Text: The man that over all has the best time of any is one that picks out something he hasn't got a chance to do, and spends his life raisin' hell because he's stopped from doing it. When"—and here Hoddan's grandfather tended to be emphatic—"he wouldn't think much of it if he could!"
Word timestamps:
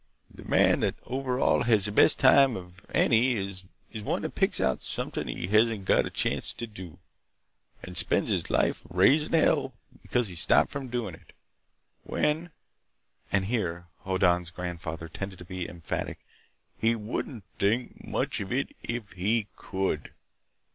The 0.33 0.43
man 0.45 0.79
that 0.79 0.95
over 1.05 1.39
all 1.39 1.61
has 1.61 1.85
the 1.85 1.91
best 1.91 2.17
time 2.17 2.55
of 2.57 2.81
any 2.91 3.33
is 3.33 3.65
one 3.93 4.23
that 4.23 4.33
picks 4.33 4.59
out 4.59 4.81
something 4.81 5.27
he 5.27 5.45
hasn't 5.45 5.85
got 5.85 6.07
a 6.07 6.09
chance 6.09 6.53
to 6.53 6.65
do, 6.65 6.97
and 7.83 7.95
spends 7.95 8.29
his 8.29 8.49
life 8.49 8.83
raisin' 8.89 9.33
hell 9.33 9.75
because 10.01 10.27
he's 10.27 10.39
stopped 10.41 10.71
from 10.71 10.87
doing 10.87 11.13
it. 11.13 11.33
When"—and 12.01 13.45
here 13.45 13.89
Hoddan's 14.03 14.49
grandfather 14.49 15.07
tended 15.07 15.37
to 15.37 15.45
be 15.45 15.69
emphatic—"he 15.69 16.95
wouldn't 16.95 17.43
think 17.59 18.03
much 18.03 18.39
of 18.39 18.51
it 18.51 18.73
if 18.81 19.11
he 19.11 19.49
could!" 19.55 20.11